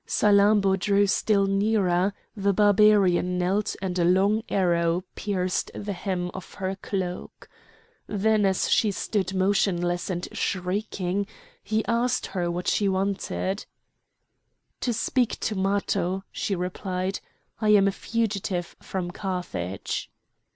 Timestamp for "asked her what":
11.85-12.67